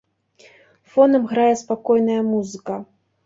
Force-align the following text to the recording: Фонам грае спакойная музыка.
Фонам 0.93 1.27
грае 1.35 1.53
спакойная 1.63 2.21
музыка. 2.33 2.81